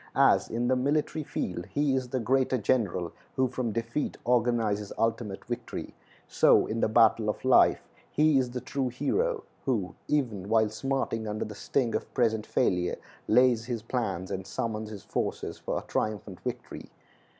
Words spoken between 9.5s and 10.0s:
who,